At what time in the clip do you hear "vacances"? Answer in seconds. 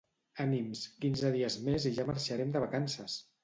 2.69-3.23